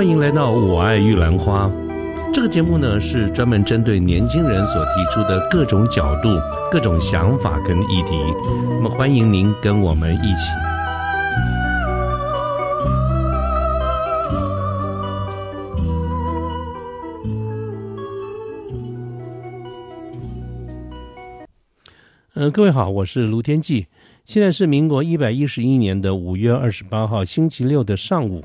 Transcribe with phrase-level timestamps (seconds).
[0.00, 1.66] 欢迎来到《我爱玉兰花》
[2.32, 6.40] 这个节目呢，是专门针对年轻人所提出的各种角度、
[6.72, 8.16] 各种想法跟议题。
[8.46, 10.48] 那么，欢迎您跟我们一起。
[22.32, 23.88] 嗯，各位好，我是卢天记。
[24.24, 28.42] 现在是民国一百一十一年的五月二十八号星期六的上午。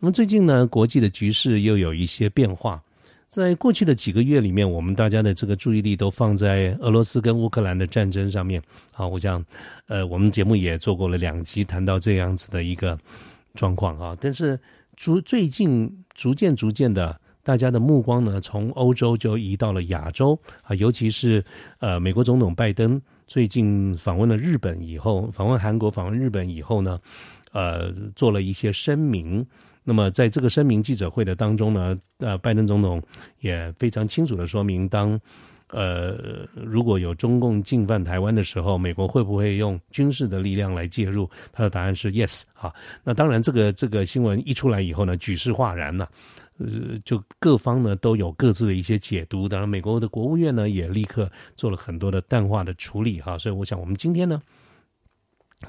[0.00, 2.80] 那么最近呢，国际的局势又有一些变化。
[3.26, 8.62] 在过去的几个月里面，我们大家的这个注意力都放在俄罗斯跟乌克兰的战争上面。
[8.92, 9.44] 好，我想，
[9.86, 12.96] 呃，我们节目也做过了两集，谈到这样子的一个
[13.54, 14.16] 状况啊。
[14.20, 14.58] 但是
[14.94, 21.44] 逐最近逐渐逐渐的，大家的目光呢，从欧洲就移到了亚洲啊，尤其是
[21.80, 26.98] 呃，美国总统拜登最近访问了日本以后，访问韩国、访问日本以后呢，
[27.52, 29.44] 呃，做了一些声明。
[29.88, 33.02] 那么，在这个声明记者会的当中呢，呃，拜登总统
[33.40, 35.18] 也非常清楚的说明，当
[35.70, 41.26] 呃如果有中共进犯台湾的时候，美国会不会用军事的力量来介入？
[41.50, 42.70] 他的答案是 yes 啊。
[43.02, 46.06] 那当然，这个这个新闻一出来以后呢，举世哗然了，
[46.58, 46.66] 呃，
[47.02, 49.48] 就各方呢都有各自的一些解读。
[49.48, 53.38] 当然，美国的国务院呢也立刻做了很多的淡化的处理哈。
[53.38, 54.42] 所以，我想我们今天呢，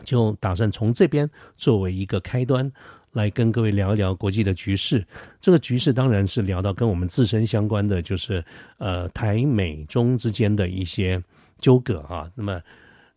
[0.03, 2.69] 就打算从这边作为一个开端。
[3.11, 5.05] 来跟各位聊一聊国际的局势。
[5.39, 8.43] 这个局势当然是聊到跟我们自身相关的，就是
[8.77, 11.21] 呃台美中之间的一些
[11.59, 12.29] 纠葛啊。
[12.35, 12.61] 那么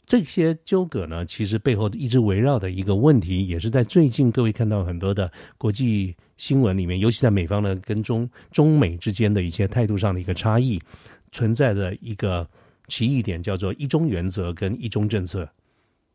[0.05, 10.81] 这些纠葛呢，其实背后一直围绕的一个问题，也是在最近各位看到很多的国际新闻里面，尤其在美方呢跟中中美之间的一些态度上的一个差异，
[11.31, 12.47] 存在的一个
[12.89, 15.49] 奇异点，叫做一中原则跟一中政策。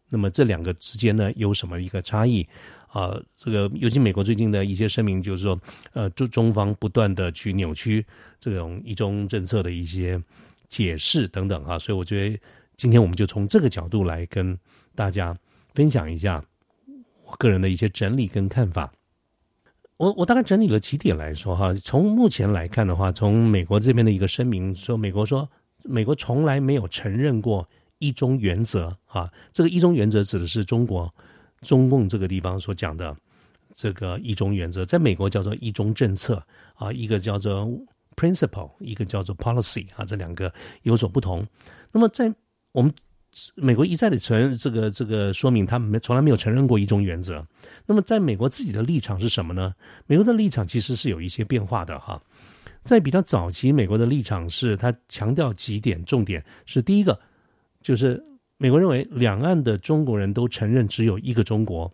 [0.10, 2.46] 那么这两个之间呢，有什么一个差异？
[2.88, 5.60] 啊，这个尤其美国最近的一些声明，就是说，
[5.94, 8.04] 呃，中中方不断的去扭曲
[8.40, 10.22] 这种一中政策的一些
[10.70, 12.40] 解释等等啊，所以我觉得
[12.76, 14.58] 今天我们就从这个角度来跟
[14.96, 15.38] 大家
[15.74, 16.44] 分享一下
[17.26, 18.92] 我个人的一些整理跟看法。
[19.98, 25.48] 我我大概整理了几点来说哈，从目前来看的话，从美国这边的一个声明说，美国说
[25.84, 27.68] 美国从来没有承认过
[28.00, 31.14] 一中原则啊，这个一中原则指的是中国。
[31.62, 33.16] 中共这个地方所讲的
[33.74, 36.42] 这个一中原则，在美国叫做一中政策
[36.76, 37.68] 啊，一个叫做
[38.16, 40.54] principle，一个叫做 policy 啊，这两个
[40.84, 41.46] 有所不同。
[41.92, 42.34] 那么在
[42.72, 42.94] 我们
[43.56, 47.46] 美国一再的承认这个这个说明，他们从来没有承认过一中原则。
[47.86, 49.74] 那么在美国自己的立场是什么呢？
[50.06, 52.22] 美国的立场其实是有一些变化的哈。
[52.84, 57.20] 在比较早期，美国的立场是他强调几点重点，是第一个
[57.82, 58.24] 就是。
[58.58, 61.92] 美国认为，两岸的中国人都承认只有一个中国，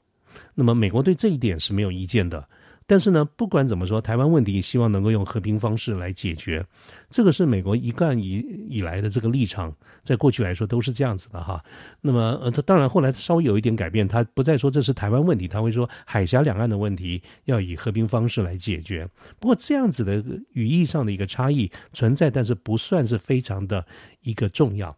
[0.56, 2.48] 那么美国对这一点是没有意见的。
[2.86, 6.66] 但是呢，不管怎么说，台湾问题希望能够用和平方式来解决，
[7.10, 9.74] 这个是美国一贯以以来的这个立场，
[10.04, 11.64] 在过去来说都是这样子的哈。
[12.02, 19.08] 那么，呃，他当然后来稍微有一点改变，他不再说这是台湾问题，他会说海峡两岸的问题要以和平方式来解决。
[19.40, 20.22] 不过这样子的
[20.52, 23.86] 语义上的一个差异存在，但是不算是非常的
[24.24, 24.96] 一个重要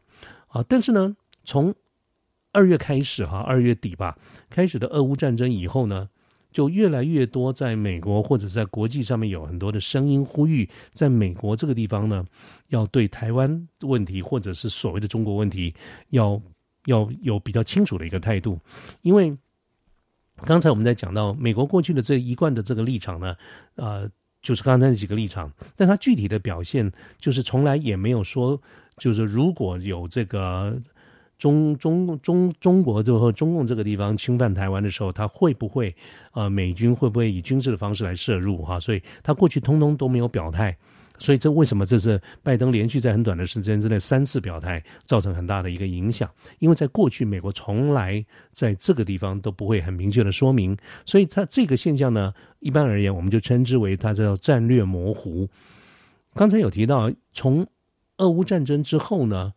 [0.48, 0.64] 啊。
[0.68, 1.16] 但是呢。
[1.46, 1.74] 从
[2.52, 4.18] 二月开始，哈，二月底吧，
[4.50, 6.10] 开始的俄乌战争以后呢，
[6.54, 12.26] 就越来越多在美国或者在国际上面有很多的声音呼吁，在美国这个地方呢，
[12.70, 15.76] 要对台湾问题或者是所谓的中国问题，
[16.12, 16.42] 要
[16.86, 18.58] 要有比较清楚的一个态度。
[19.02, 19.38] 因为
[20.46, 23.36] 刚才我们在讲到美国过去的这一贯的这个立场呢，
[23.76, 24.10] 呃，
[24.42, 26.90] 就是刚才那几个立场，但它具体的表现
[27.20, 28.62] 就是从来也没有说，
[28.98, 30.82] 就是如果有这个。
[31.38, 35.94] 中中中中国就和中共这个地方侵犯台湾的时候，他会不会
[36.34, 38.80] 呃美军会不会以军事的方式来涉入哈？
[38.80, 40.76] 所以他过去通通都没有表态，
[41.20, 46.30] 所以这为什么这次拜登连续在很短的时间之内三次表态，造成很大的一个影响？
[46.60, 55.50] 因为在过去美国从来在这个地方都不会很明确的说明，所以它这个现象呢，一般而言我们就称之为它叫战略模糊。
[56.34, 57.68] 刚才有提到，从
[58.18, 59.54] 俄乌战争之后呢？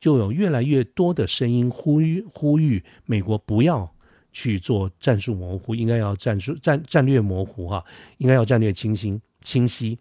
[0.00, 3.88] 就有越来越多的声音呼吁呼吁美国不要
[4.32, 7.84] 去做战术模糊，应该要战术战战略模糊哈，
[8.18, 9.98] 应该要战略清晰清晰。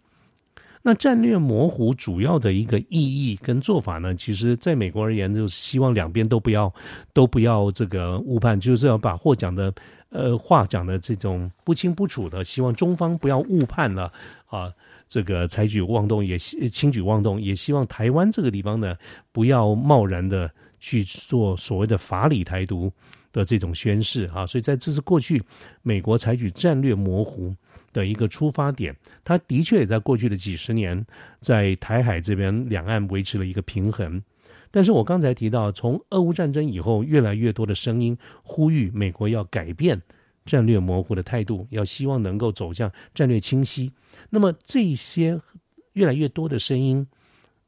[0.81, 6.73] 那战略模糊主要的一个意义跟做法呢，其实在美国而言，就是希望两边都不要
[7.11, 9.73] 都不要这个误判，就是要把话讲的
[10.09, 14.13] 呃话讲的这种不清不楚的，希望中方不要误判了
[14.47, 14.71] 啊。
[15.09, 18.95] 这个采取妄动也轻举妄动，也希望台湾这个地方呢，
[19.31, 22.89] 不要贸然的去做所谓的法理台独
[23.33, 24.45] 的这种宣誓啊。
[24.45, 25.41] 所以在这是过去
[25.81, 27.53] 美国采取战略模糊
[27.91, 28.95] 的一个出发点。
[29.23, 31.03] 它的确也在过去的几十年，
[31.39, 34.21] 在台海这边两岸维持了一个平衡。
[34.69, 39.99] 但是我刚才提到，从俄乌战争以后，越来越多的声音呼吁美国要改变
[40.45, 43.91] 战略模糊的态度，要希望能够走向战略清晰。
[44.29, 45.39] 那么这些
[45.93, 47.05] 越来越多的声音，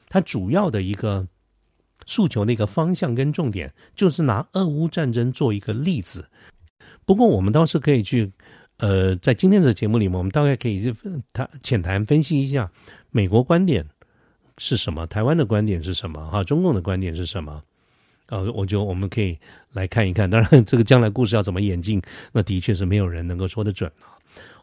[0.07, 1.27] 它主要的一个
[2.05, 6.27] 诉求的一个方向跟重点，就是拿俄乌战争做一个例子。
[7.05, 8.31] 不过我们倒是可以去，
[8.77, 10.93] 呃，在今天的节目里面，我们大概可以去
[11.33, 12.71] 谈浅谈分析一下
[13.09, 13.85] 美国观点。
[14.57, 15.07] 是什么？
[15.07, 16.29] 台湾的观点是什么？
[16.29, 17.63] 哈，中共的观点是什么？
[18.27, 19.35] 呃，我就我们可以
[19.71, 20.29] 来看一看。
[20.29, 21.99] 当然，这个将来故事要怎么演进，
[22.31, 24.13] 那的确是没有人能够说得准啊。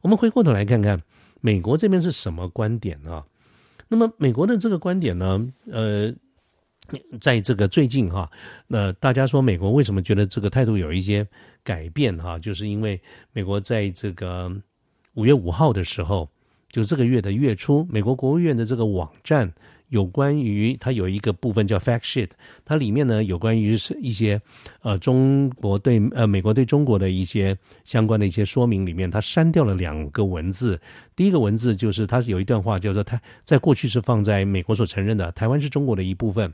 [0.00, 1.02] 我们回过头来看看
[1.40, 3.24] 美国这边是什么观点啊？
[3.88, 5.52] 那么美国的这个观点呢？
[5.70, 6.12] 呃，
[7.20, 8.30] 在这个最近哈，
[8.66, 11.26] 那大家说美国为什么觉得这个态度有一些
[11.62, 12.38] 改变哈？
[12.38, 13.00] 就是因为
[13.32, 14.50] 美国在这个
[15.14, 16.28] 五月五号的时候，
[16.70, 19.52] 就这个月的月初，美国国务院的这个网站。
[19.88, 22.30] 有关于它有一个部分叫 fact sheet，
[22.64, 24.40] 它里面呢有关于是一些
[24.82, 30.80] 呃中国对呃美国对中国的一些相关的一些说明里面，它删掉了两个文字。
[31.16, 36.52] 第一个文字就是它是有一段话叫做“它在过去是放在美国所承认的台湾是中国的一部分”。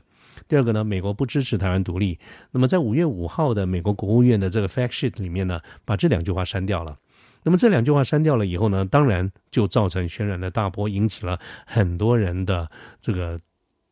[0.49, 2.19] 第二个呢，美国不支持台湾独立。
[2.51, 6.97] 那么在五月五号的美国国务院的这个 fact sheet 里面呢，把这两句话删掉了。
[7.45, 12.67] 那么这两句话删掉了以后呢，当然就造成轩然的大波，引起了很多人的
[12.99, 13.39] 这个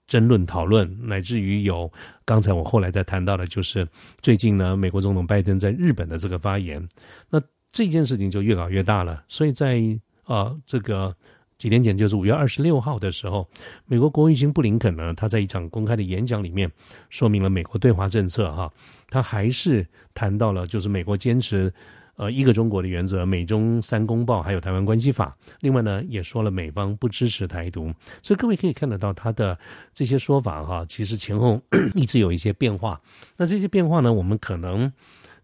[0.08, 1.92] 争论讨论，乃至于有
[2.26, 3.88] 刚才我后来在谈到的，就是
[4.22, 6.90] 最近呢，美国总统拜登在日本的这个发言，
[7.30, 7.40] 那
[7.72, 9.24] 这件事情就越搞越大了。
[9.30, 9.80] 所以在
[10.24, 11.16] 啊这个
[11.60, 13.48] 几天前，就是五月二十六号的时候，
[13.86, 16.72] 美国国务卿布林肯呢，他在一场公开的演讲里面
[17.12, 18.74] 说明了美国对华政策哈，
[19.12, 21.72] 他还是谈到了就是美国坚持。
[22.16, 25.36] 呃，一个中国的原则，美中三公报，还有台湾关系法。
[25.62, 29.58] 另外呢，也说了美方不支持台独，所以各位可以看得到他的
[29.96, 31.60] 这些说法哈，其实前后
[31.96, 33.02] 一直有一些变化。
[33.36, 34.94] 那这些变化呢，我们可能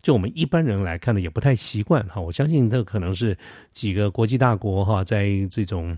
[0.04, 2.22] 就我们一般人来看呢，也不太习惯哈。
[2.22, 3.36] 我相信这可能是
[3.74, 5.98] 几个国际大国哈，在这种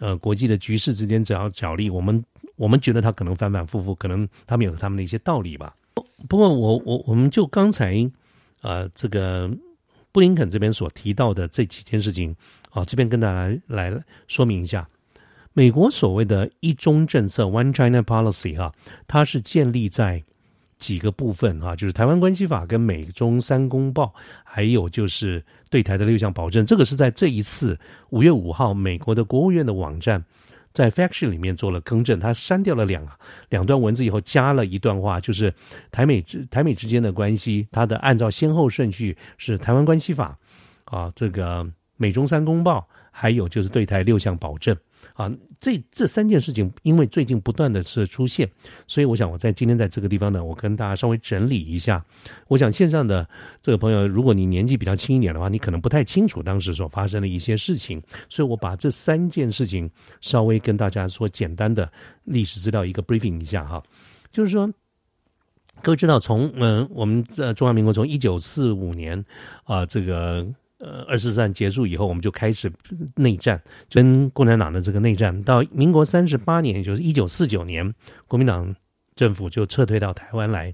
[0.00, 2.24] 呃国际的局势之间，只要角力，我们
[2.56, 5.72] 我们觉得他可能反反复复，可能他们有他们的一些道理吧。
[6.28, 7.94] 不过我我我们就刚才
[8.62, 9.48] 啊这个。
[10.12, 12.34] 布林肯这边所提到的这几件事情，
[12.70, 13.92] 啊，这边跟大家来
[14.26, 14.88] 说明一下，
[15.52, 18.72] 美国所谓的一中政策 （One China Policy） 哈，
[19.06, 20.22] 它是建立在
[20.78, 24.14] 几个部分哈，就是台湾关系法跟美中三公报，
[24.44, 26.64] 还有就是对台的六项保证。
[26.64, 27.78] 这个是在这一次
[28.10, 30.24] 五月五号，美国的国务院的网站。
[30.78, 33.04] 在 faction 里面做了更正，他删掉了两
[33.48, 35.52] 两段文字以后，加了一段话，就是
[35.90, 40.38] 台美之台美之间的关系，它的按照先后顺序是台湾关系法
[40.84, 44.76] 啊，这个美中三公报，还有就是对台六项保证。
[45.18, 45.28] 啊，
[45.58, 48.48] 这这三件事情，因为最近不断的是出现，
[48.86, 52.04] 所以我想我在今天在这个地方呢，我跟大家稍微整理一下。
[52.46, 53.28] 我想线上的
[53.60, 58.00] 这个朋友，如果你年纪比较轻一点的话，你可能不太清楚当时所发生的一些事情，
[58.30, 59.90] 所以我把这三件事情
[60.20, 61.90] 稍微跟大家说简单的
[62.22, 63.82] 历史资料一个 briefing 一下哈，
[64.30, 64.72] 就是说，
[65.82, 69.24] 各位知道从嗯我们在中华民国从一九四五年
[69.64, 70.46] 啊这个。
[70.78, 72.72] 呃，二次战结束以后，我们就开始
[73.16, 75.42] 内战，跟共产党的这个内战。
[75.42, 77.92] 到民国三十八年，就是一九四九年，
[78.28, 78.72] 国民党
[79.16, 80.72] 政府就撤退到台湾来。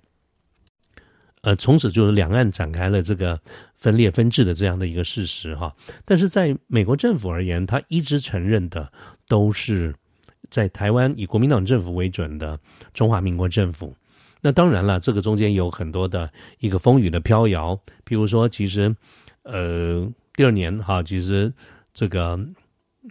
[1.40, 3.40] 呃，从此就是两岸展开了这个
[3.76, 5.75] 分裂分治的这样的一个事实哈。
[6.04, 8.92] 但是在美国政府而言，他一直承认的
[9.26, 9.94] 都是
[10.50, 12.61] 在台湾以国民党政府为准的
[12.92, 13.94] 中华民国政府。
[14.42, 18.94] 那当然了，这个中间有很多的一个风雨的飘摇，比如说，其实。
[19.45, 21.53] 呃，第二年哈，其实
[21.95, 22.39] 这个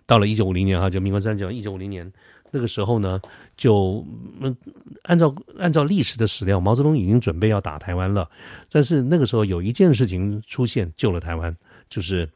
[0.06, 2.12] 到了一九五零年哈，就民国三九一九五零年
[2.52, 3.20] 那个时候呢，
[3.56, 4.06] 就
[4.42, 4.56] 嗯，
[5.04, 8.30] 按照按照历史的史料，毛泽东已经准备要打台湾了。
[8.70, 11.56] 但是那个时候有一件事情出现救了台湾，
[11.90, 12.30] 就是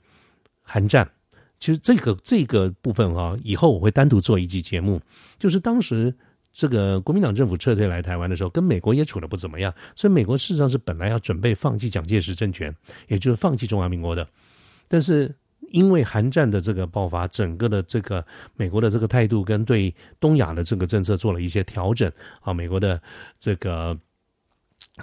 [0.63, 1.10] 韩战。
[1.60, 5.01] 其实这个这个部分哈，以后我会单独做一集节目，
[5.38, 6.16] 就是当时。
[6.57, 12.75] 这个国民党政府撤退来台湾的时候，跟美国也处的不怎么样，所以美国事实上是本来要准备放弃蒋介石政权，
[13.09, 14.27] 也就是放弃中华民国的。
[14.87, 15.31] 但是
[15.69, 22.11] 因为韩战的这个爆发，整个的这个美国的这个态度跟对东亚的这个政策做了一些调整
[22.41, 22.99] 啊，美国的
[23.39, 23.95] 这个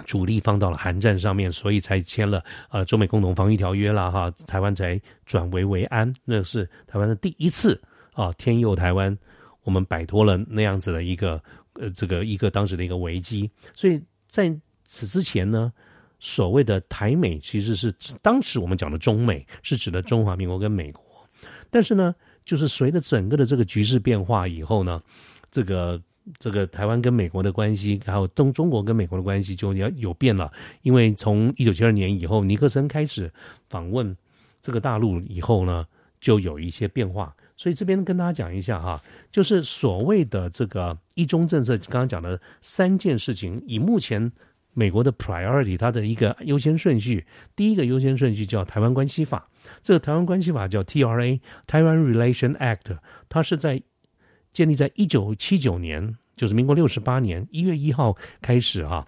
[0.05, 7.81] 主力放到了韩战上面，所以才签了呃中美共同防御条约了哈，台湾才转危为安，那是台湾的第一次
[8.11, 9.17] 啊，天佑台湾。
[9.65, 11.43] 我们摆脱了那样子的一个
[11.73, 14.55] 呃，这个一个当时的一个危机，所以在
[14.85, 15.73] 此之前呢，
[16.19, 17.91] 所谓的台美其实是
[18.21, 21.03] 当时我们讲的中美是指的中华民国跟美国。
[21.69, 25.01] 但是呢，就是随着整个的这个局势变化以后呢，
[25.51, 26.01] 这个
[26.37, 30.53] 这个台湾跟美国的关系，还有中中国跟美国的关系就要有变了。
[30.83, 33.29] 因为从一九七二年以后，尼克森开始
[33.67, 34.15] 访问
[34.61, 35.85] 这个大陆以后呢，
[36.21, 37.35] 就有一些变化。
[37.65, 44.31] 所以这边跟大家讲一下哈，就是所谓的这个一中政策，刚刚讲的三件事情，以目前
[44.75, 49.49] 美国的 priority，它的一个优先顺序，第一个优先顺序叫《台湾关系法》，
[49.81, 52.95] 这个《台湾关系法》叫 T.R.A.（Taiwan Relation Act），
[53.29, 53.81] 它是在
[54.53, 59.07] 建立在一九七九年，就是民国六十八年一月一号开始哈，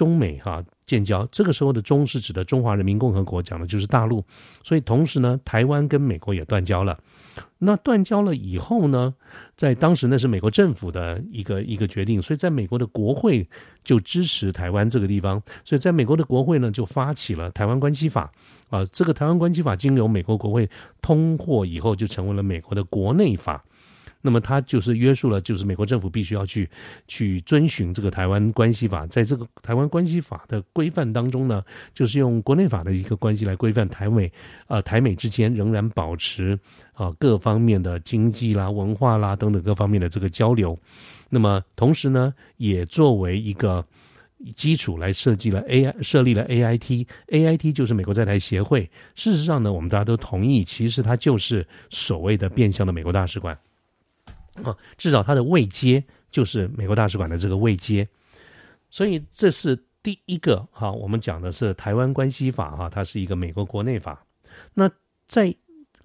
[0.00, 0.64] 中美哈。
[0.86, 4.24] 建交，这个时候的“中”是指的中华人民共和国，讲的就是大陆。
[4.64, 6.98] 所以同时呢，台湾跟美国也断交了。
[7.58, 9.14] 那断交了以后呢，
[9.56, 13.48] 在当时那是美国政府的一个一个决定，所以在美国的国会
[13.84, 15.40] 就支持台湾这个地方。
[15.64, 18.32] 所以在美国的国会呢，就发起了《台湾关系法》
[18.76, 20.68] 啊，这个《台湾关系法》经由美国国会
[21.00, 23.62] 通过以后，就成为了美国的国内法。
[24.22, 26.68] 那么它就是约束了，就是美国政府必须要去
[27.08, 34.30] 去遵循这个台湾关系法，在这个台湾关系法的规范当中呢，就是用国内法的一个关系来规范台美，
[34.66, 36.58] 呃，台美之间仍然保持
[36.92, 40.78] 啊各方面的经济啦、文化啦等等各方面的这个交流。
[41.28, 43.84] 那么同时呢，也作为一个
[44.56, 48.90] 基础来设计了 A I 设立了 A I T，A I T 就是美国在台协会。
[49.14, 53.56] 事实上呢，我们大家都同意，其实它就是所谓的变相的美国大使馆。
[54.62, 58.08] 啊，至少它的位阶就是美国大使馆的这个位阶，
[58.90, 60.90] 所以这是第一个哈。
[60.90, 64.24] 我们讲的是台湾关系法哈，它是一个美国国内法。
[64.74, 64.90] 那
[65.28, 65.54] 在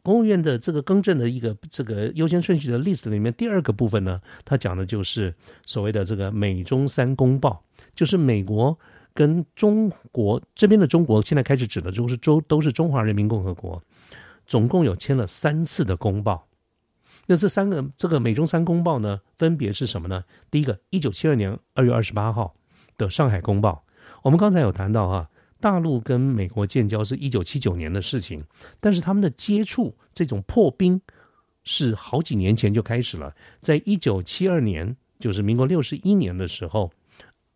[0.03, 5.33] 国务院的这个更正的一个这个优先顺序的 list 里面，第二个部分呢，它讲的就是
[5.65, 7.63] 所谓的这个美中三公报，
[7.95, 8.77] 就是美国
[9.13, 13.81] 跟中国这边的中国现在开始指的都是中都是中华人民共和国，
[14.45, 16.44] 总共有签了三次的公报。
[17.25, 20.23] 那这三个这个美中三公报呢，分别是什么呢？
[20.51, 22.55] 第一个，一九七二年二月二十八号
[22.97, 23.83] 的上海公报。
[24.21, 25.29] 我们刚才有谈到哈，
[25.59, 28.43] 大陆跟美国建交是一九七九年的事情，
[28.79, 31.01] 但是他们的接触这种破冰
[31.63, 36.91] 是好几年前就开始了，在一九七二年，就是民国六十一年的时候，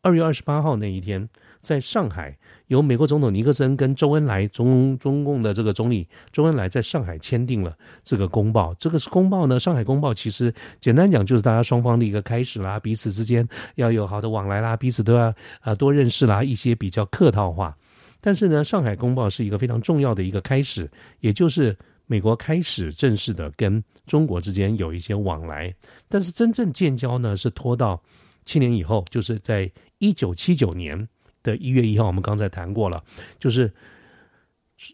[0.01, 1.29] 二月二十八号那一天。
[1.61, 2.37] 在上海，
[2.67, 8.73] 由美国总统尼克森跟周恩来中中共的这个总理周恩来在上海签订了这个公报。
[8.75, 17.75] 这个是公报呢，上海公报其实简单讲就是大家双方的一个开始啦，彼此之间要有好的往来啦，彼此都要啊多认识啦，一些比较客套话。
[18.21, 20.89] 但是呢，上海公报是一个非常重要的一个开始，
[21.19, 25.73] 也就是美国开始正式的跟中国之间有一些往来。
[26.07, 28.01] 但是真正建交呢，是拖到
[28.45, 31.07] 七年以后，就是在一九七九年。
[31.43, 33.03] 的一月一号，我们刚才谈过了，
[33.39, 33.71] 就是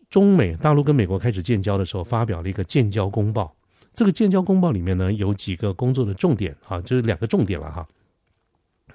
[0.09, 3.55] 中美大陆跟美国开始建交的时候，发表了一个建交公报。
[3.93, 7.87] 这个建交公报里面呢，有几个工作的重点啊，就是两个重点了哈。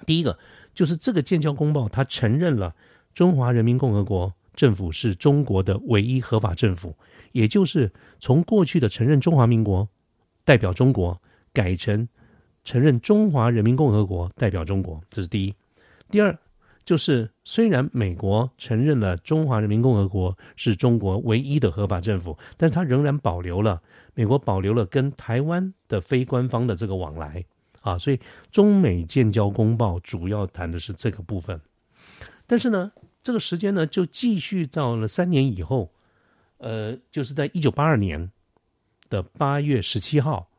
[0.05, 0.37] 第一个
[0.73, 2.75] 就是这个建交公报，它承认了
[3.13, 6.95] 中华人民共和国政府是中国的唯一合法政府，
[7.31, 9.87] 也就是从过去的承认中华民国
[10.43, 11.19] 代表中国，
[11.51, 12.07] 改成
[12.63, 15.55] 承认中华人民共和国代表中国，这是第一。
[16.09, 16.37] 第二。
[16.83, 23.81] 就是虽然美国承认了中华人民共和国是中国唯一的合法政府，但是它仍然保留了
[24.13, 27.45] 美国保留了跟台湾的非官方的这个往来
[27.81, 28.19] 啊，所以
[28.51, 31.59] 中美建交公报主要谈的是这个部分。
[32.45, 32.91] 但是呢，
[33.23, 35.91] 这个时间呢就继续到了三年以后，
[36.57, 38.31] 呃，就是在一九八二年
[39.09, 40.50] 的八月十七号。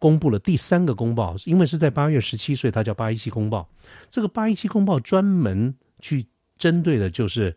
[0.00, 3.68] 公布了第三个公报，因为是在八月十七，所以它叫八一七公报。
[4.08, 6.26] 这个八一七公报专门去
[6.56, 7.54] 针对的就是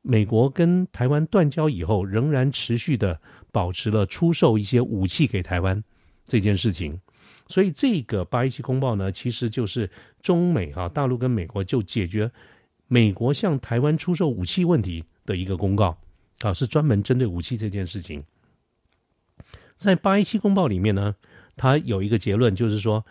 [0.00, 3.20] 美国跟台湾断交以后，仍然持续的
[3.52, 5.84] 保持了出售一些武器给台湾
[6.24, 6.98] 这件事情。
[7.48, 9.90] 所以这个八一七公报呢，其实就是
[10.22, 12.30] 中美哈大陆跟美国就解决
[12.86, 15.94] 美国向台湾出售武器问题的一个公告
[16.40, 18.24] 啊，是专门针对武器这件事情。
[19.76, 21.14] 在八一七公报里面呢。
[21.58, 23.04] 他有一个结论，就是说，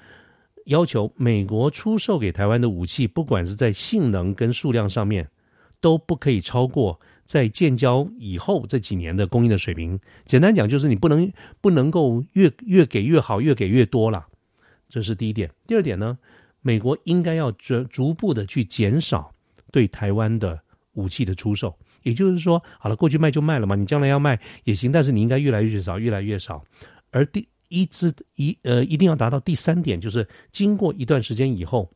[0.65, 5.27] 要求美国出售给台湾的武器，不管是在性能跟数量上面，
[5.79, 9.99] 都不可以超过在建交以后这几年的供应的水平。
[10.25, 14.25] 简单讲，就是你不能不能够越越给越好，越给越多了。
[14.89, 15.51] 这是第一点。
[15.67, 16.17] 第二点呢，
[16.61, 19.33] 美国应该要逐逐步的去减少
[19.71, 20.61] 对台湾的
[20.93, 21.77] 武器的出售。
[22.03, 26.63] 也就是说，好了，过去卖就卖了嘛，你将来要卖也行，但是你应该越来越少，越来越少。
[27.11, 31.91] 而第一直一呃，一定要达到第三点，就是经过一段时间以后，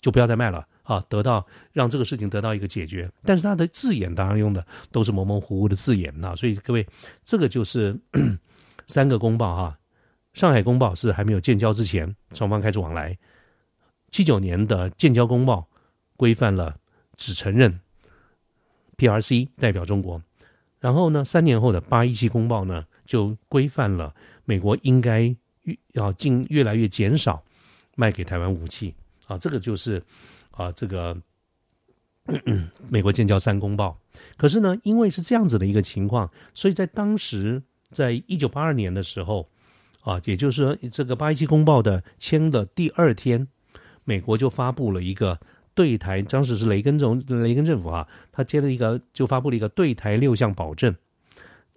[0.00, 3.10] 就不要再卖了啊，得到让这个事情得到一个解决。
[3.24, 6.86] 但是他的字眼当然用的都是模模糊糊的字眼啊，所以各位，
[7.24, 7.98] 这个就是
[8.86, 9.78] 三个公报哈。
[10.34, 13.16] 上海公报是还没有建交之前，双方开始往来。
[14.10, 15.68] 七九年的建交公报
[16.16, 16.78] 规范了
[17.16, 17.80] 只承认
[18.96, 20.22] PRC 代表中国，
[20.80, 24.14] 然后呢，三年后的八一七公报呢就规范了
[24.48, 25.20] 美国应该
[25.64, 27.44] 越要尽越来越减少
[27.94, 28.94] 卖给台湾武器
[29.26, 30.02] 啊，这个就是。
[30.58, 31.16] 啊，这个
[32.90, 33.96] 美国建交三公报，
[34.36, 37.62] 可是呢，因为是这样子的一个情况，所以在当时，
[37.92, 39.48] 在一九八二年的时候，
[40.02, 43.46] 啊，也就是说，这个八一七公报的签的第二天，
[44.02, 45.38] 美国就发布了一个
[45.74, 50.92] 对台，当时是雷根总雷根政府啊，他接了一个就发布了一个对台六项保证。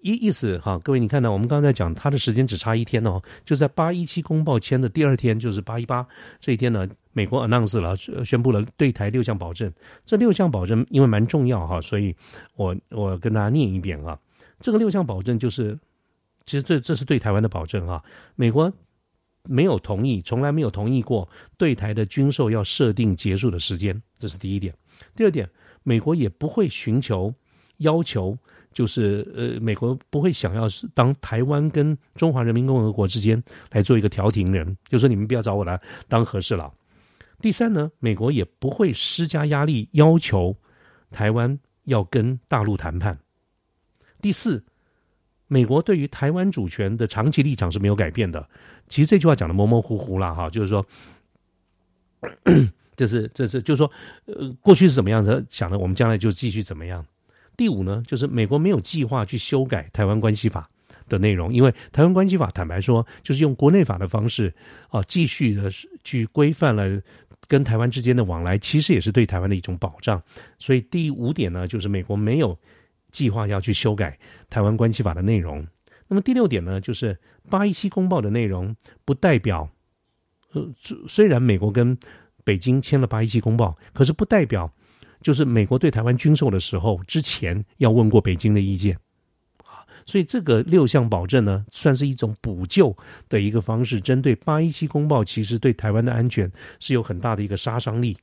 [0.01, 6.05] 意意思哈，各位你看到我们刚才讲，它的时间只差一天哦，就在八一七公报签的第二天，就是八一八
[6.39, 9.71] 这一天呢，美国 announce 了，宣布了对台六项保证。
[10.05, 12.15] 这六项保证因为蛮重要哈，所以
[12.55, 14.19] 我我跟大家念一遍啊。
[14.59, 15.77] 这个六项保证就是，
[16.45, 18.03] 其实这这是对台湾的保证啊。
[18.35, 18.71] 美国
[19.43, 24.73] 没有同意，从来没有同意过对台的军售要设定结束的时间，这是第一点。
[25.15, 25.47] 第二点，
[25.83, 27.33] 美国也不会寻求
[27.77, 28.35] 要求。
[28.73, 36.73] 就是呃，美国不会想要是当台湾跟中华人民共和国之间来做一个调停人，就说你们不要找我来当和事佬。
[37.39, 40.55] 第三呢，美国也不会施加压力要求
[41.09, 43.19] 台湾要跟大陆谈判。
[44.21, 44.63] 第四，
[45.47, 48.47] 美国对于台湾主权的长期立场是没有改变的。
[48.87, 50.85] 其实这句话讲的模模糊糊了哈，就是说，
[52.95, 53.91] 这是这是就是说，
[54.25, 57.03] 呃，过去是怎么样的想的，我们将来就继续怎么样。
[57.61, 60.67] 第五呢，就是美国没有计划去修改台湾关系法
[61.07, 64.51] 的内容，因为台湾关系法坦白说，就是用国内法的方式
[64.89, 65.69] 啊，继续的
[66.03, 66.99] 去规范了
[67.47, 70.19] 跟台湾之间的往来，其实也是对台湾的一种保障。
[70.57, 72.57] 所以第五点呢，就是美国没有
[73.11, 74.17] 计划要去修改
[74.49, 75.63] 台湾关系法的内容。
[76.07, 77.15] 那么第六点呢，就是
[77.47, 79.69] 八一七公报的内容不代表，
[80.53, 80.67] 呃，
[81.07, 81.95] 虽然美国跟
[82.43, 84.73] 北京签了八一七公报，可是不代表。
[85.21, 88.97] 就是美国对台湾军售的时候，之前要问过北京的意见，
[89.63, 92.95] 啊，所以这个六项保证呢，算是一种补救
[93.29, 94.01] 的一个方式。
[94.01, 98.17] 针对八一七公报，其实对台湾的安全是有很大的一个杀伤力。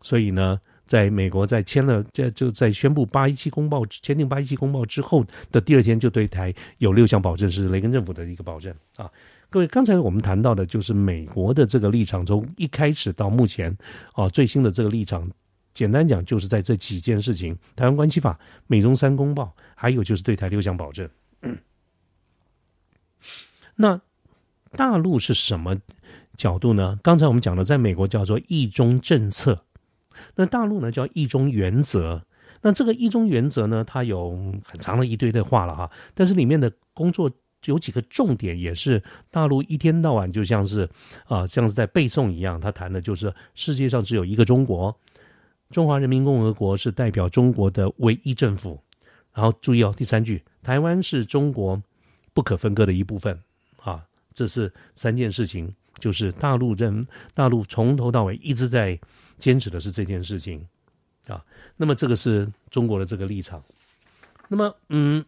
[0.00, 9.10] 所以呢，在美国在签了这就在宣布八一七公报签订八一七公报之后的第二天，就对台有六项保证，是雷根政府的一个保证啊。
[9.50, 13.76] 各位，刚才我们谈到的就是美国的这个立场，从一开始到目前
[14.14, 15.30] 啊最新的这个立场。
[15.74, 21.08] 简单讲，就是在这几件事情：台湾关系法、美中三公报，还有就是对台六项保证。
[23.76, 24.00] 那
[24.72, 25.76] 大陆是什么
[26.36, 26.98] 角度呢？
[27.02, 29.64] 刚才我们讲的，在美国叫做“一中”政策，
[30.36, 32.24] 那大陆呢叫“一中”原则。
[32.60, 34.30] 那这个“一中”原则呢，它有
[34.64, 35.90] 很长的一堆的话了哈。
[36.14, 37.30] 但是里面的工作
[37.64, 40.88] 有几个重点，也是大陆一天到晚就像是
[41.24, 42.60] 啊，像是在背诵一样。
[42.60, 44.96] 他谈的就是世界上只有一个中国。
[45.72, 48.78] 中华人民共和国是代表中国的唯一政府，
[49.32, 51.82] 然后注意哦，第三句，台湾是中国
[52.34, 53.36] 不可分割的一部分
[53.80, 59.00] 啊，这是三件事情，就是大陆人大陆从头到尾一直在
[59.38, 60.64] 坚持的是这件事情
[61.26, 61.42] 啊，
[61.76, 63.62] 那么这个是中国的这个立场，
[64.48, 65.24] 那么嗯，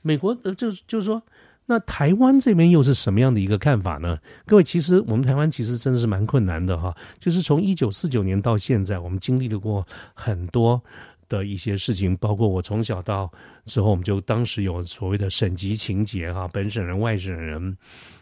[0.00, 1.22] 美国呃，就就是说。
[1.70, 4.18] 那台湾这边又是什么样的一个看法呢？
[4.46, 6.96] 各位，其实我们台湾其实真的是蛮困难的哈。
[7.18, 10.82] 就是从一九四九年到现在，我们经历了过很多
[11.28, 13.30] 的一些事情，包括我从小到
[13.66, 17.76] 之后，我们就当时有所谓的省级情节哈，本省人、外省人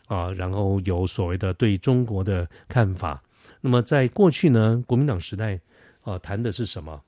[0.08, 3.22] 啊，然后有所谓的对中国的看法。
[3.60, 5.60] 那么在过去呢，国民党时代
[6.02, 7.00] 啊，谈的是什么？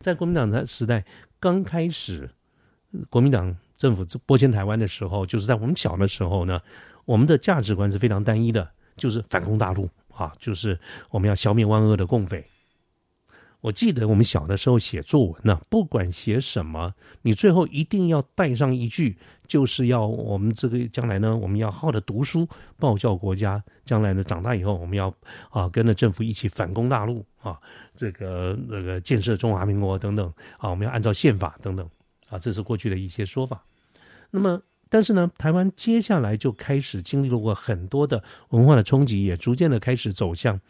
[0.00, 1.04] 在国民党的时代
[1.38, 2.30] 刚开始，
[3.10, 3.54] 国民党。
[3.82, 6.60] 政府这拨迁台湾的时候，就是在我们小的时候呢，
[7.04, 10.78] 我们的价值观是非常单一的，就是反攻大陆啊，就是
[11.10, 12.44] 我们要消灭万恶的共匪。
[13.60, 19.18] 我记得我们小的时候写作文呢，不管写什么，你最后一定要带上一句，
[19.48, 22.46] 就是要我们这个将来呢，我们要好的读书，
[22.78, 23.60] 报效国家。
[23.84, 25.12] 将来呢，长大以后，我们要
[25.50, 27.58] 啊跟着政府一起反攻大陆啊，
[27.96, 31.84] 这个那个建设中华民国等等啊，我们要按照宪法等等
[32.28, 33.60] 啊，这是过去的一些说法。
[34.32, 40.60] 那么，但是呢，台湾接下来就开始经历了过很多的文化的冲击，也逐渐的开始走向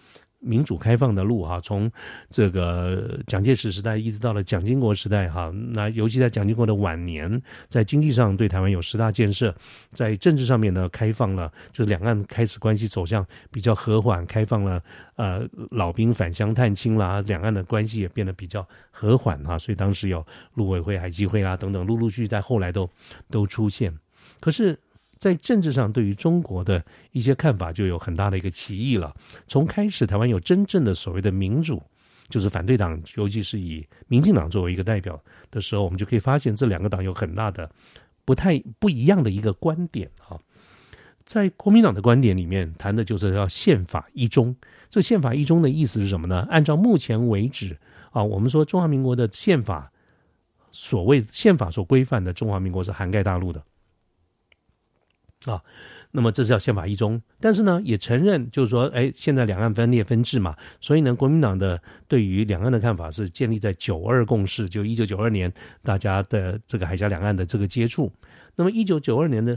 [0.42, 1.90] 民主开放的路哈，从
[2.28, 9.54] 这个蒋介石时代一直到了蒋经国时代哈，那尤其在蒋经国的晚年，在经济上对台湾有十大建设，
[9.92, 14.82] 在政治上面呢开放了，就是两岸开始关系走向比较和缓，开放了
[15.14, 22.90] 呃老兵返乡探亲啦，两岸的关系也变得比较和缓哈，所以当时有陆委会、海基会啦等等，陆陆续续在后来都
[23.30, 23.96] 都出现，
[24.40, 24.78] 可是。
[25.22, 29.14] 在政治上，对于中国的一些看法就有很大的一个歧义了。
[29.46, 31.80] 从开始台湾有真正的所谓的民主，
[32.28, 37.70] 就是反对党，尤其是以民进党作为一个代表的时候，我们就可以发现这两个党有很大的
[38.24, 40.36] 不太不一样的一个观点啊。
[41.24, 44.56] 在国民党的观点里面，谈的就是要宪法一中。
[44.90, 46.44] 这宪法一中的意思是什么呢？
[46.50, 47.78] 按照目前为止
[48.10, 49.92] 啊，我们说中华民国的宪法，
[50.72, 53.62] 所谓宪法所规范的中华民国是涵盖大陆的。
[55.44, 55.62] 啊，
[56.12, 65.52] 那么这是要宪法一中，但是呢，也承认就是说，哎，现在两岸分裂分治嘛，所以呢，国民党的对于两岸的看法是建立在九二共识，就一九九二年
[65.82, 68.12] 大家的这个海峡两岸的这个接触。
[68.54, 69.56] 那么一九九二年的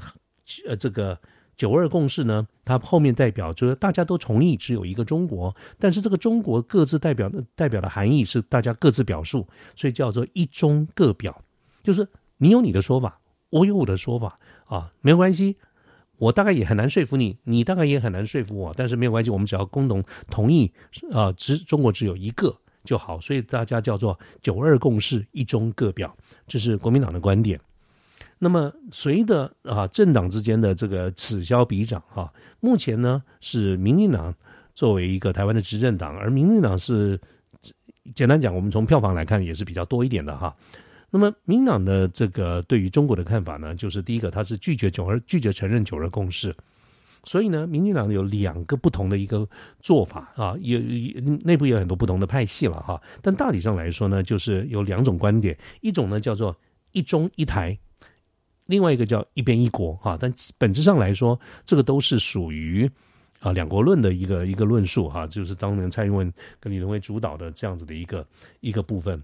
[0.67, 1.19] 呃这个
[1.57, 11.43] 九二共识呢，它后面代表就是大家都同意只有一个中国，但是这个中国各自代表的代表的含义是大家各自表述，所以叫做一中各表，
[11.83, 13.19] 就是你有你的说法，
[13.49, 15.57] 我有我的说法啊，没有关系。
[16.17, 20.71] 我大概也很难说服你，你大概也很难说服我，但是没有关系，我们只要共同同意，
[21.12, 26.15] 啊，只中国只有一个就好，所以大家叫做九二共识，一中各表，
[26.47, 27.60] 这是国民党的观点。
[28.38, 34.34] 那么随着啊政党之间的这个此消彼长哈，目前呢是民进党
[34.73, 37.19] 作为一个台湾的执政党，而民进党是
[38.13, 40.56] 简单讲，我们从票房来看也是比较多一点的哈。
[41.11, 46.53] 那么，民党的这个对于中国的看法呢，就是第一个，他是拒绝九二，拒绝承认九二共识。
[47.23, 49.47] 所以呢，民进党有两个不同的一个
[49.79, 50.77] 做法啊，也
[51.43, 53.01] 内部有很多不同的派系了哈。
[53.21, 56.55] 但大体上来说呢，就是有两种观点，一种呢叫做
[56.91, 57.75] 一中一台，
[58.65, 60.15] 另外一个叫一边一国哈。
[60.19, 62.87] 但本质上来说，这个都是属于
[63.39, 68.27] 啊两国论的一个一个论述哈，就是当年蔡英文跟李登辉主导的这样子的一个
[68.59, 69.23] 一个部分。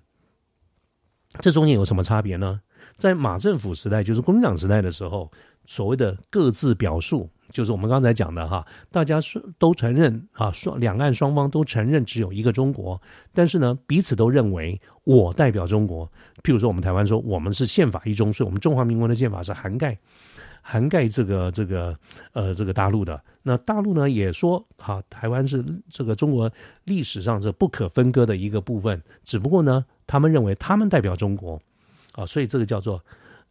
[1.40, 2.60] 这中间有什么差别呢？
[2.98, 5.32] 在马政府时代，就是国民党时代的时候，
[5.66, 13.02] 所谓的各自表述，就是我们刚才讲的哈，大家是都承认啊，双两岸双方都承认只有一个中国，
[13.34, 16.06] 但是呢，彼此都认为我代表中国。
[16.44, 19.98] 譬如说，我们台湾说我们是宪法一中，所以我们中华民国的宪法是涵盖
[20.62, 21.98] 涵盖这个这个
[22.34, 23.20] 呃这个大陆的。
[23.42, 26.52] 那大陆呢也说，哈，台湾是这个中国
[26.84, 29.86] 历史上这不可分割的一个部分，只不过呢。
[30.12, 31.58] 他们认为他们代表中国，
[32.16, 33.02] 啊，所以这个叫做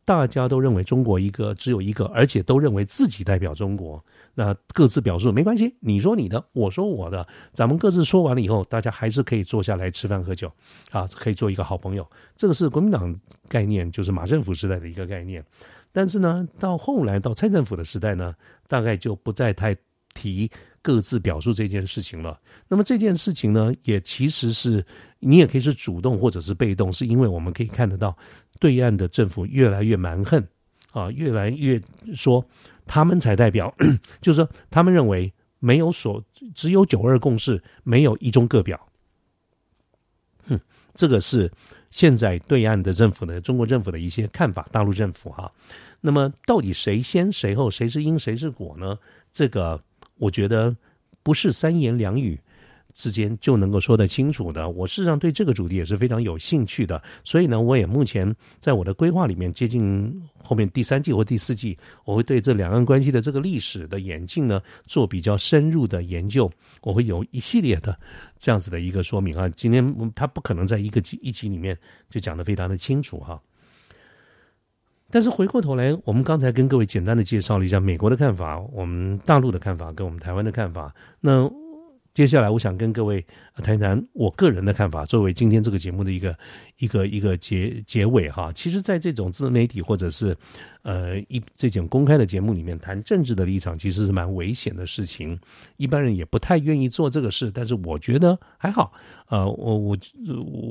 [0.05, 4.05] 大家都认为中国一个只有一个，而且都认为自己代表中国。
[4.35, 10.53] 那各自表述没关系，你说你的，我说我的，咱们各自说完了以后，大家还是可以坐下来吃饭喝酒，
[10.91, 12.07] 啊，可以做一个好朋友。
[12.37, 13.19] 这个是国民党
[13.49, 15.43] 概念，就是马政府时代的一个概念。
[15.93, 18.35] 但是呢，到后来到蔡政府的时代呢，
[18.69, 19.75] 大概就不再太
[20.15, 20.51] 提。
[20.83, 22.41] 各自表述这件事情了。
[22.67, 24.83] 那么这件事情呢，也其实是
[25.19, 28.17] 你也可以是主动或者是被动，是因为我们可以看得到，
[28.59, 30.43] 对岸的政府越来越蛮横
[30.93, 31.79] 啊，越来越
[32.15, 32.43] 说
[32.87, 33.71] 他们才代表，
[34.23, 38.81] 就是说他们认为没有所只有九二共识，没有一中各表。
[40.47, 40.59] 哼，
[40.95, 41.53] 这个是
[41.91, 45.53] 现在对岸的政府呢，中国政府的一些看法，大陆政府哈。
[46.01, 48.99] 那么到底谁先谁后，谁是因谁是果呢？
[49.31, 49.79] 这个。
[50.21, 50.77] 我觉得
[51.23, 52.39] 不是三言两语
[52.93, 54.69] 之间就能够说得清楚的。
[54.69, 66.51] 我事实上对这个主题也是非常有兴趣的，所以呢，我也目前在我的规划里面，接近后面第三季或第四季，我会对这两岸关系的这个历史的演进呢做比较深入的研究。
[66.83, 67.99] 我会有一系列的
[68.37, 69.49] 这样子的一个说明啊。
[69.51, 71.79] 今天他不可能在一个集一集里面
[72.11, 73.41] 就讲得非常的清楚哈。
[75.11, 80.95] 但是回过头来，我们刚才跟各位简单的介绍了一下美国的看法，我们大陆的看法跟我们台湾的看法。
[81.21, 81.51] 那
[82.21, 83.25] 接下来，我想跟各位
[83.63, 86.37] 谈一谈我个人的看法，作为今天这个节目的一个
[86.77, 88.53] 一个一个结结尾哈。
[88.53, 90.37] 其实，在这种自媒体或者是
[90.83, 95.41] 呃一这种公开的节目里面谈政治的立场，其实是蛮危险的事情，
[95.79, 97.51] 一般人也不太愿意做这个事。
[97.51, 98.93] 但是我觉得还好，
[99.31, 99.99] 呃，我我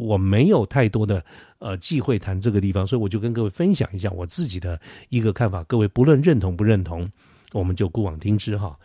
[0.05, 1.25] 我没有太多的。
[1.57, 5.63] 呃，忌讳谈这个地方，所以我就跟各位分享一下我自己的一个看法。
[5.63, 7.11] 各位不论认同不认同，
[7.53, 8.77] 我们就姑往听之哈。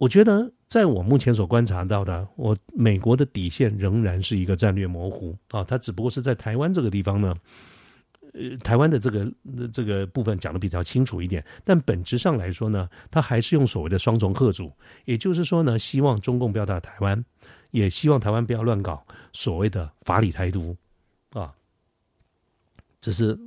[0.00, 7.34] 我觉得，在我目前所观察到的，我美国的底线仍然是一个战略模糊啊，它只不过是在台湾这个地方呢，
[8.32, 9.30] 呃，台湾的这个
[9.70, 14.72] 这个部分讲的比较清楚一点，但本质上来说呢，他还是用所谓的双重贺主，
[15.04, 17.22] 也就是说呢，希望中共不要打台湾，
[17.70, 20.74] 也希望台湾不要乱搞所谓的法理台独
[21.34, 21.52] 啊。
[23.02, 23.38] 这是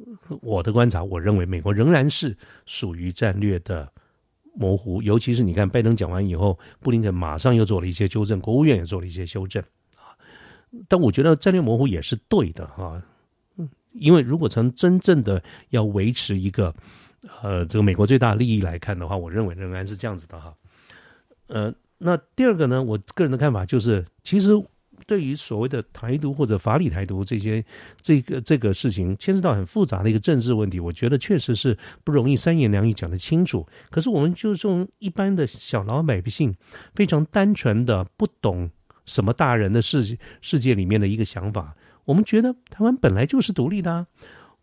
[0.41, 2.37] 我的观察，我认为美国仍然是
[2.67, 3.91] 属于战略的
[4.53, 9.61] 模糊，尤其是你看拜登讲完以后，布林肯马上又做了一些纠正，国务院也做了一些修正
[9.95, 10.13] 啊。
[10.87, 13.01] 但我觉得战略模糊也是对的哈。
[13.93, 16.73] 因为如果从真正的要维持一个，
[17.43, 20.51] 呃，这个美国最大利益来看的话，我认为仍然是这样子的哈。
[21.47, 24.49] 呃，那第二个呢，我个人的看法就是，其实
[25.05, 27.63] 对于所谓的台独或者法理台独这些
[28.01, 33.67] 这个这个事情，牵涉到很复杂的一个政治问题，我觉得确实是不容易三言两语讲得清楚。
[33.89, 36.55] 可是我们就从一般的小老百姓，
[36.95, 38.69] 非常单纯的不懂
[39.05, 41.75] 什么大人的世世界里面的一个想法。
[42.05, 44.07] 我们觉得台湾本来就是独立的，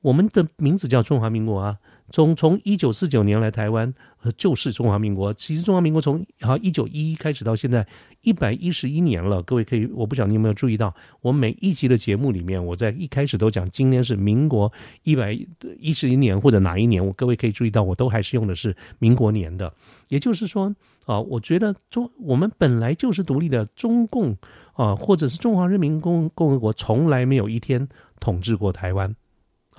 [0.01, 1.79] 我们的名字叫中华民国啊。
[2.11, 3.93] 从从一九四九年来台湾，
[4.37, 5.33] 就是中华民国。
[5.35, 7.87] 其实中华民国从好一九一一开始到现在
[8.23, 9.43] 一百一十一年了。
[9.43, 14.73] 各位可以，我不晓得你有没有注意到，我每一集的节目里面，我在一开始都讲今天是民国
[15.05, 15.39] 一百
[15.79, 19.73] 一十一年或者哪一年，我各位可以注意到，我都还是用的是民国年的。
[20.09, 20.75] 也就是说
[21.07, 24.37] 啊，我觉得中我们本来就是独立的，中共。
[24.75, 27.87] 啊，或者是中华人民共共和国从来没有一天
[28.19, 29.15] 统治过台湾，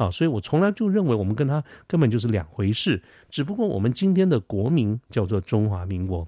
[0.02, 3.02] 啊，所以我从来就认为我们跟他根本就是两回事。
[3.30, 6.28] 只不过我们今天的国名叫做中华民国，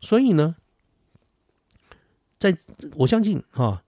[0.00, 0.54] 所以呢，
[2.38, 2.56] 在
[2.96, 3.82] 我相信啊。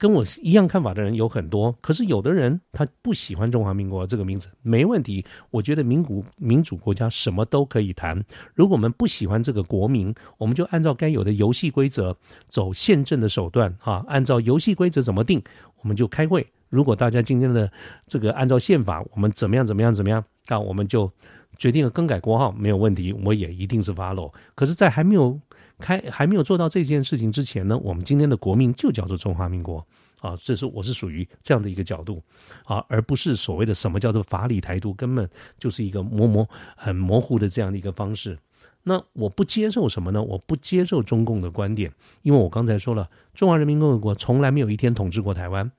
[0.00, 5.26] 跟我一样看法的人有很多，可是有的人他不喜欢中华民国这个名字，没问题。
[5.50, 8.24] 我觉得民主民主国家什么都可以谈。
[8.54, 12.16] 如果我们不喜欢这个国民，我们就按照该有的游戏规则
[12.48, 15.42] 走宪政的手段，哈，按照游戏规则怎么定，
[15.82, 16.46] 我们就开会。
[16.68, 17.70] 如果大家今天的
[18.06, 21.10] 这个按照宪法，我们怎么样怎么样怎么样，那我们就
[21.56, 24.32] 决定了更改国号，没有问题，我也一定是 follow。
[24.54, 25.40] 可是，在还没有
[25.78, 29.84] 开还没有做到这件事情之前呢，我们今天的国民就叫做中华民国
[30.20, 32.22] 啊，这是我是属于这样的一个角度
[32.64, 35.28] 啊，而不是所谓的什么叫做法理台独，根本
[35.58, 38.38] 就是一个模模很模糊的这样的一个方式。
[38.84, 40.22] 那我不接受什么呢？
[40.22, 45.70] 我不接受中共的观点，因为我刚才说了，中华人民共和国从来没有一天统治过台湾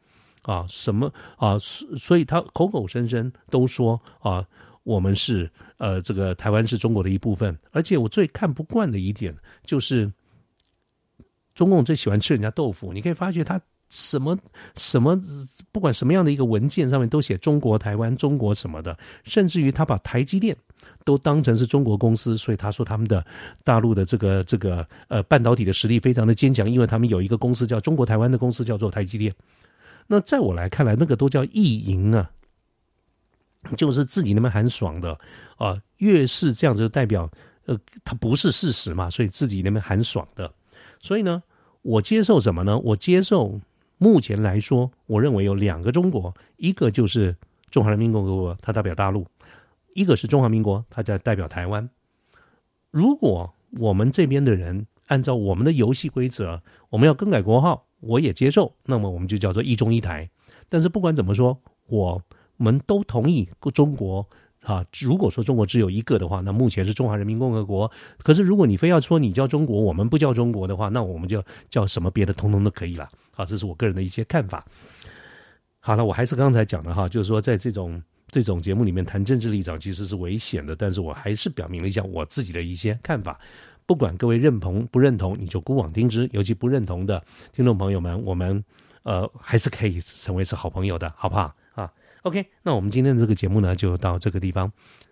[0.52, 4.46] 啊，什么啊，所以他口口声声都说啊。
[4.84, 10.12] 我们是呃，这个台湾是中国的一部分，而且我最看不惯的一点就是，
[11.54, 12.92] 中共最喜欢吃人家豆腐。
[12.92, 14.36] 你可以发觉他什么
[14.76, 15.20] 什么，
[15.72, 20.58] 不管什么样的一个文件上面都写中国台湾、中国什么的，甚至于他把台积电
[21.06, 23.24] 都当成是中国公司，所以他说他们的
[23.64, 29.32] 大陆的这个这个呃半导体的实力非常的坚强，因为他们有一个公司叫中国台湾的公司叫做台积电。
[30.12, 32.32] 那在我来看来，那个都叫意淫啊。
[33.76, 35.20] 就是自己那边很爽的
[35.58, 37.30] 啊，越是这样子，代表
[37.66, 40.50] 呃，它不是事实嘛，所以自己那边很爽的。
[41.02, 41.44] 所以呢，
[41.82, 42.80] 我接受什么呢？
[42.80, 43.60] 我接受
[43.98, 47.36] 目前来说，我认为有两个中国，一个就是
[47.70, 49.24] 中华人民共和国，它代表大陆；
[49.94, 51.90] 一个是中华民国，它在代表台湾。
[52.92, 60.30] 如果我们这边的人按照我们的游戏规则，我们要更改国号，我也接受，那么我们就叫做一中一台。
[60.68, 62.22] 但是不管怎么说，我。
[62.62, 64.28] 们都同意中国
[64.64, 67.90] 啊，如果说中国只有一个的话，那目前是中华人民共和国。
[68.22, 73.08] 可是如果你非要说你叫中国，我们不叫中国的话，那我们就叫什么别的，通通都可以了。
[73.32, 74.66] 好，这是我个人的一些看法。
[75.80, 83.40] 好了，我还是刚才讲的哈，就是说在这种这种节目里面谈政治立场其实是危险的，但是我还是表明了一下我自己的一些看法。
[83.90, 86.30] 不管各位认同不认同，你就姑妄听之。
[86.32, 88.64] 尤其不认同的听众朋友们，我们
[89.02, 94.72] 呃还是可以成为是好朋友的，好不好啊？OK，那我们今天的这个节目呢，就到这个地方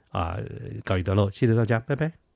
[0.09, 0.37] 啊，
[0.85, 2.26] 告一段落，谢谢大家，拜拜。